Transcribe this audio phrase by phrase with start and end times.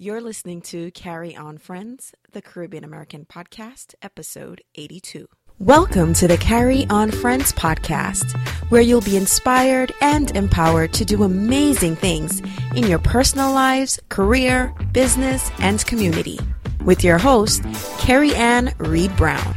[0.00, 5.28] You're listening to Carry On Friends, the Caribbean American podcast, episode 82.
[5.58, 8.38] Welcome to the Carry On Friends podcast,
[8.70, 12.40] where you'll be inspired and empowered to do amazing things
[12.76, 16.38] in your personal lives, career, business, and community.
[16.84, 17.64] With your host,
[17.98, 19.56] Carrie Ann Reed Brown.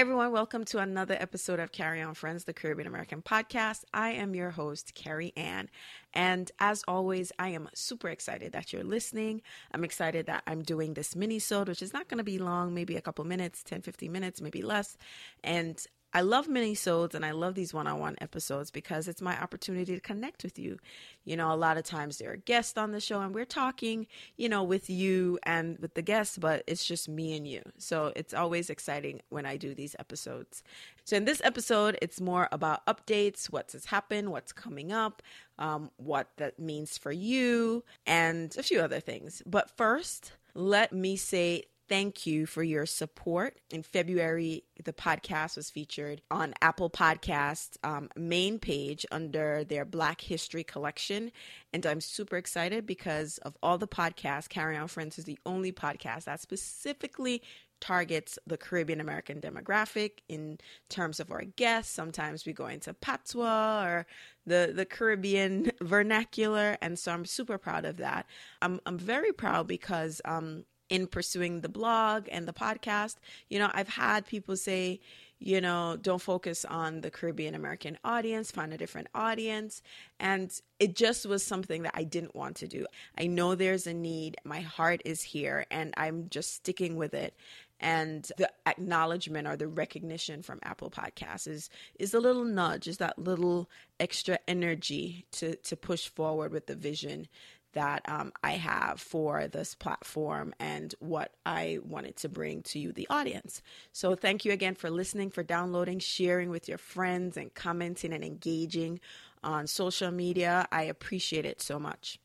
[0.00, 0.32] Everyone.
[0.32, 3.84] Welcome to another episode of Carry On Friends, the Caribbean American podcast.
[3.92, 5.68] I am your host, Carrie Ann.
[6.14, 9.42] And as always, I am super excited that you're listening.
[9.72, 12.96] I'm excited that I'm doing this mini-sode, which is not going to be long, maybe
[12.96, 14.96] a couple minutes, 10, 15 minutes, maybe less.
[15.44, 20.00] And I love mini-sodes and I love these one-on-one episodes because it's my opportunity to
[20.00, 20.78] connect with you.
[21.24, 24.06] You know, a lot of times there are guests on the show and we're talking,
[24.36, 27.62] you know, with you and with the guests, but it's just me and you.
[27.78, 30.64] So it's always exciting when I do these episodes.
[31.04, 35.22] So in this episode, it's more about updates, what's has happened, what's coming up,
[35.58, 39.42] um, what that means for you, and a few other things.
[39.46, 43.58] But first, let me say thank you for your support.
[43.68, 50.20] In February, the podcast was featured on Apple Podcasts' um, main page under their Black
[50.20, 51.32] History collection.
[51.72, 55.72] And I'm super excited because of all the podcasts, Carry On Friends is the only
[55.72, 57.42] podcast that specifically
[57.80, 60.58] targets the Caribbean American demographic in
[60.90, 61.92] terms of our guests.
[61.92, 64.06] Sometimes we go into patois or
[64.46, 66.76] the, the Caribbean vernacular.
[66.80, 68.26] And so I'm super proud of that.
[68.62, 73.16] I'm, I'm very proud because um, in pursuing the blog and the podcast,
[73.48, 75.00] you know, I've had people say,
[75.38, 79.82] you know, don't focus on the Caribbean American audience, find a different audience.
[80.18, 82.86] And it just was something that I didn't want to do.
[83.16, 87.34] I know there's a need, my heart is here, and I'm just sticking with it.
[87.82, 92.98] And the acknowledgement or the recognition from Apple Podcasts is is a little nudge, is
[92.98, 97.26] that little extra energy to to push forward with the vision
[97.72, 102.92] that um, I have for this platform and what I wanted to bring to you,
[102.92, 103.62] the audience.
[103.92, 108.24] So, thank you again for listening, for downloading, sharing with your friends, and commenting and
[108.24, 109.00] engaging
[109.42, 110.66] on social media.
[110.70, 112.18] I appreciate it so much.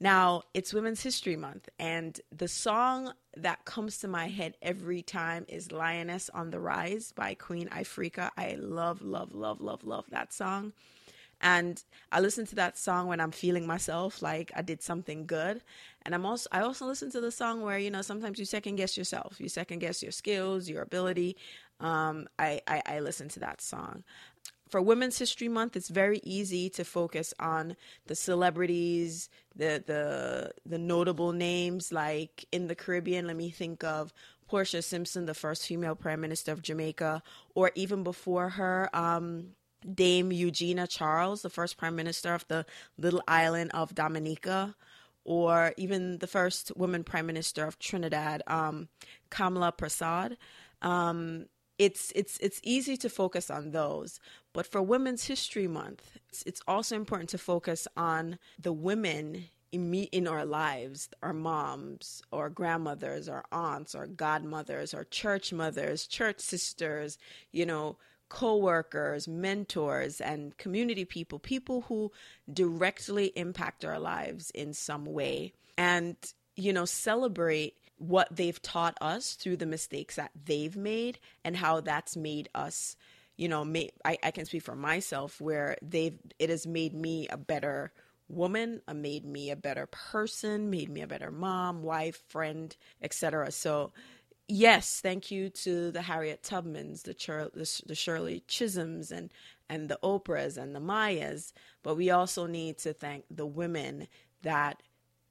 [0.00, 5.44] Now, it's Women's History Month, and the song that comes to my head every time
[5.46, 8.30] is Lioness on the Rise by Queen Ifrica.
[8.36, 10.72] I love, love, love, love, love that song.
[11.42, 15.62] And I listen to that song when I'm feeling myself like I did something good.
[16.02, 18.76] And I'm also I also listen to the song where, you know, sometimes you second
[18.76, 19.40] guess yourself.
[19.40, 21.36] You second guess your skills, your ability.
[21.80, 24.04] Um, I, I, I listen to that song
[24.72, 27.76] for Women's History Month, it's very easy to focus on
[28.06, 33.26] the celebrities, the the the notable names like in the Caribbean.
[33.26, 34.14] Let me think of
[34.48, 37.22] Portia Simpson, the first female prime minister of Jamaica,
[37.54, 39.48] or even before her, um,
[39.92, 42.64] Dame Eugenia Charles, the first prime minister of the
[42.98, 44.74] little island of Dominica,
[45.24, 48.88] or even the first woman prime minister of Trinidad, um,
[49.30, 50.36] Kamla Persad.
[50.82, 51.46] Um,
[51.78, 54.20] it's it's it's easy to focus on those,
[54.52, 60.28] but for Women's History Month, it's, it's also important to focus on the women in,
[60.28, 67.16] our lives, our moms, or grandmothers, our aunts, our godmothers, our church mothers, church sisters,
[67.52, 67.96] you know,
[68.32, 72.10] coworkers, mentors, and community people, people who
[72.50, 75.52] directly impact our lives in some way.
[75.76, 76.16] And,
[76.56, 81.80] you know, celebrate what they've taught us through the mistakes that they've made and how
[81.80, 82.96] that's made us
[83.36, 83.64] you know
[84.04, 87.92] I, I can speak for myself where they've it has made me a better
[88.28, 93.52] woman uh, made me a better person made me a better mom wife friend etc
[93.52, 93.92] so
[94.48, 99.30] yes, thank you to the Harriet Tubmans, the, Chir- the, the Shirley Chisholms, and
[99.68, 104.06] and the Oprahs and the Mayas, but we also need to thank the women
[104.42, 104.82] that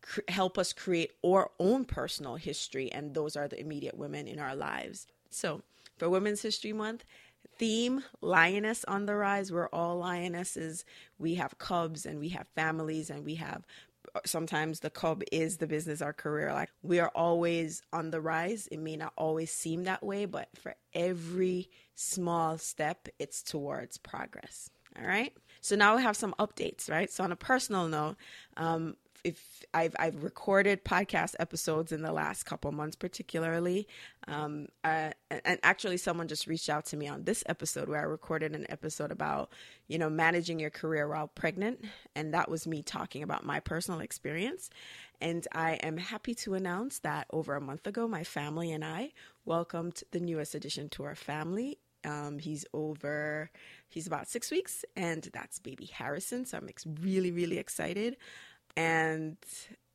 [0.00, 4.38] cr- help us create our own personal history, and those are the immediate women in
[4.38, 5.06] our lives.
[5.28, 5.60] So,
[5.98, 7.04] for Women's History Month,
[7.58, 10.84] theme lioness on the rise we're all lionesses
[11.18, 13.66] we have cubs and we have families and we have
[14.24, 16.52] sometimes the cub is the business or career.
[16.52, 18.68] Like we are always on the rise.
[18.70, 24.70] It may not always seem that way, but for every small step, it's towards progress.
[24.98, 25.32] All right.
[25.60, 27.10] So now we have some updates, right?
[27.10, 28.16] So on a personal note,
[28.56, 33.86] um, if I've I've recorded podcast episodes in the last couple months, particularly,
[34.26, 38.04] um, uh, and actually someone just reached out to me on this episode where I
[38.04, 39.50] recorded an episode about
[39.88, 41.84] you know managing your career while pregnant,
[42.14, 44.70] and that was me talking about my personal experience.
[45.20, 49.12] And I am happy to announce that over a month ago, my family and I
[49.44, 53.50] welcomed the newest addition to our family Um, he's over,
[53.88, 56.46] he's about six weeks, and that's baby Harrison.
[56.46, 58.16] So I'm ex- really, really excited.
[58.76, 59.36] And,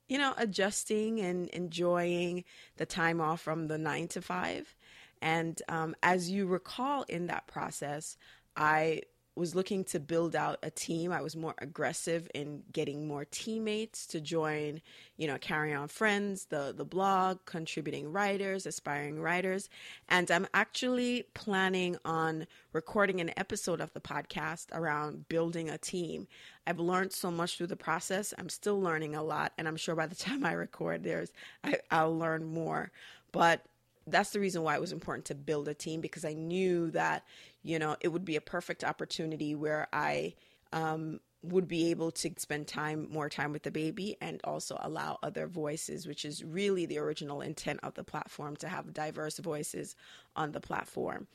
[0.07, 2.43] you know, adjusting and enjoying
[2.77, 4.75] the time off from the nine to five.
[5.21, 8.17] And um, as you recall in that process,
[8.55, 9.01] I
[9.35, 11.11] was looking to build out a team.
[11.11, 14.81] I was more aggressive in getting more teammates to join,
[15.17, 19.69] you know, Carry On Friends, the the blog, contributing writers, aspiring writers,
[20.07, 26.27] and I'm actually planning on recording an episode of the podcast around building a team.
[26.65, 28.33] I've learned so much through the process.
[28.37, 31.31] I'm still learning a lot, and I'm sure by the time I record, there's
[31.63, 32.91] I, I'll learn more.
[33.31, 33.65] But
[34.07, 37.23] that's the reason why it was important to build a team because I knew that,
[37.63, 40.35] you know, it would be a perfect opportunity where I
[40.71, 45.17] um, would be able to spend time, more time with the baby, and also allow
[45.23, 49.95] other voices, which is really the original intent of the platform to have diverse voices
[50.35, 51.27] on the platform.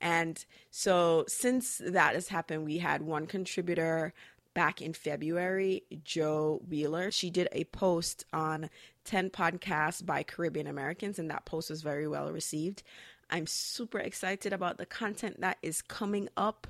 [0.00, 4.14] And so, since that has happened, we had one contributor
[4.54, 7.10] back in February, Joe Wheeler.
[7.10, 8.70] She did a post on
[9.04, 12.82] 10 podcasts by Caribbean Americans, and that post was very well received.
[13.30, 16.66] I'm super excited about the content that is coming up.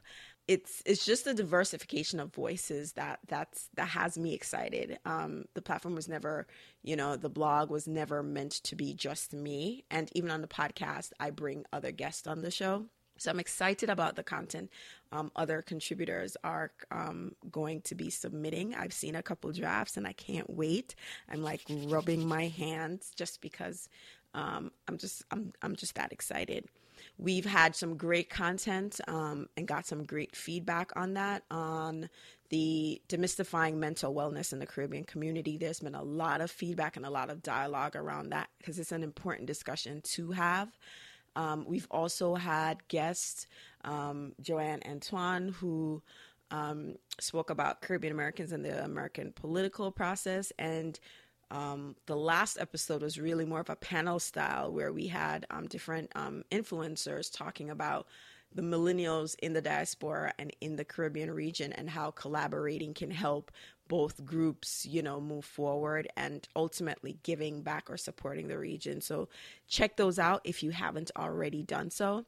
[0.46, 4.98] It's it's just a diversification of voices that that's that has me excited.
[5.04, 6.46] Um, the platform was never,
[6.82, 10.48] you know, the blog was never meant to be just me, and even on the
[10.48, 12.86] podcast, I bring other guests on the show.
[13.18, 14.70] So I'm excited about the content
[15.12, 18.74] um, other contributors are um, going to be submitting.
[18.74, 20.94] I've seen a couple drafts and I can't wait.
[21.30, 23.88] I'm like rubbing my hands just because
[24.34, 26.66] um, I'm just I'm I'm just that excited.
[27.16, 32.10] We've had some great content um, and got some great feedback on that on
[32.50, 35.56] the demystifying mental wellness in the Caribbean community.
[35.56, 38.92] There's been a lot of feedback and a lot of dialogue around that because it's
[38.92, 40.68] an important discussion to have.
[41.36, 43.46] Um, we've also had guests,
[43.84, 46.02] um, Joanne Antoine, who
[46.50, 50.52] um, spoke about Caribbean Americans and the American political process.
[50.58, 50.98] And
[51.50, 55.66] um, the last episode was really more of a panel style where we had um,
[55.66, 58.06] different um, influencers talking about
[58.54, 63.50] the millennials in the diaspora and in the Caribbean region and how collaborating can help
[63.88, 69.00] both groups, you know, move forward and ultimately giving back or supporting the region.
[69.00, 69.28] So
[69.66, 72.24] check those out if you haven't already done so.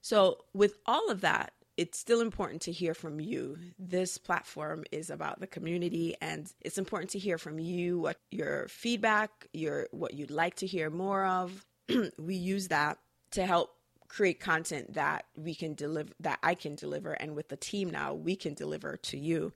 [0.00, 3.56] So, with all of that, it's still important to hear from you.
[3.78, 8.68] This platform is about the community and it's important to hear from you what your
[8.68, 11.64] feedback, your what you'd like to hear more of.
[12.18, 12.98] we use that
[13.32, 13.70] to help
[14.12, 18.12] create content that we can deliver that I can deliver and with the team now
[18.12, 19.54] we can deliver to you.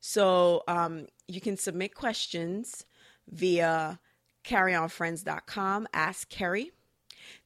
[0.00, 2.84] So um, you can submit questions
[3.26, 3.98] via
[4.44, 6.72] carryonfriends.com, ask Carrie.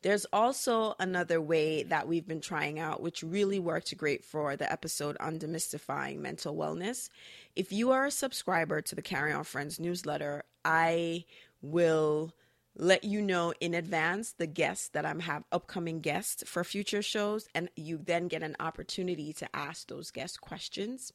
[0.02, 4.70] There's also another way that we've been trying out, which really worked great for the
[4.70, 7.08] episode on demystifying mental wellness.
[7.55, 11.25] If you are a subscriber to the Carry On Friends newsletter, I
[11.62, 12.35] will
[12.81, 17.47] let you know in advance the guests that I'm have upcoming guests for future shows,
[17.55, 21.12] and you then get an opportunity to ask those guest questions.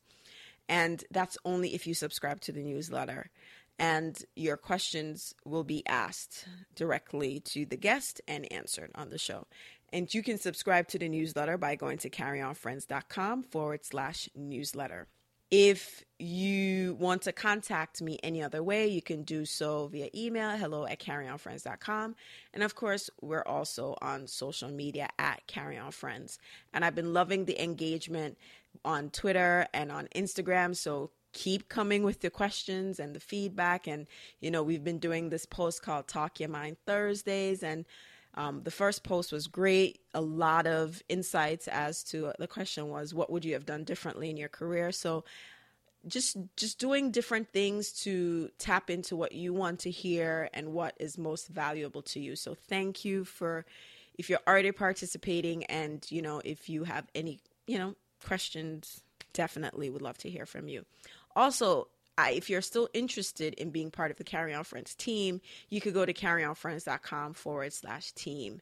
[0.69, 3.31] And that's only if you subscribe to the newsletter.
[3.77, 9.47] And your questions will be asked directly to the guest and answered on the show.
[9.91, 15.07] And you can subscribe to the newsletter by going to carryonfriends.com forward slash newsletter.
[15.51, 20.57] If you want to contact me any other way, you can do so via email,
[20.57, 22.15] hello at carryonfriends.com.
[22.53, 26.37] And of course, we're also on social media at carryonfriends.
[26.73, 28.37] And I've been loving the engagement
[28.83, 30.75] on Twitter and on Instagram.
[30.75, 33.87] So keep coming with the questions and the feedback.
[33.87, 34.07] And,
[34.39, 37.61] you know, we've been doing this post called Talk Your Mind Thursdays.
[37.61, 37.85] And
[38.35, 39.99] um, the first post was great.
[40.13, 44.29] A lot of insights as to the question was, what would you have done differently
[44.29, 44.91] in your career?
[44.91, 45.23] So,
[46.07, 50.93] just just doing different things to tap into what you want to hear and what
[50.99, 52.35] is most valuable to you.
[52.35, 53.65] So, thank you for
[54.17, 59.01] if you're already participating, and you know if you have any you know questions,
[59.33, 60.85] definitely would love to hear from you.
[61.35, 65.41] Also, I, if you're still interested in being part of the Carry On Friends team,
[65.69, 68.61] you could go to carryonfriends.com forward slash team.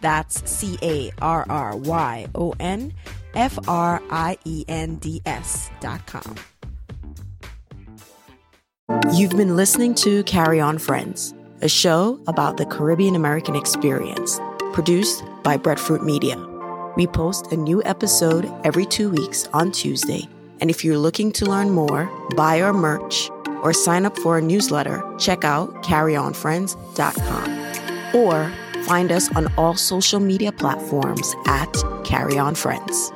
[0.00, 2.92] That's C A R R Y O N
[3.34, 6.34] F R I E N D S dot com.
[9.12, 14.38] You've been listening to Carry On Friends, a show about the Caribbean American experience,
[14.76, 16.36] produced by Breadfruit Media.
[16.96, 20.28] We post a new episode every two weeks on Tuesday.
[20.60, 23.30] And if you're looking to learn more, buy our merch,
[23.62, 28.52] or sign up for a newsletter, check out carryonfriends.com or
[28.84, 33.10] find us on all social media platforms at Carry On Friends.